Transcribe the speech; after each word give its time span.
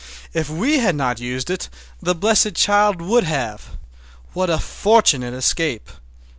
If 0.33 0.49
we 0.49 0.79
had 0.79 0.95
not 0.95 1.19
used 1.19 1.51
it 1.51 1.69
that 2.01 2.15
blessed 2.15 2.55
child 2.55 3.01
would 3.03 3.23
have! 3.23 3.77
What 4.33 4.49
a 4.49 4.57
fortunate 4.57 5.35
escape! 5.35 5.91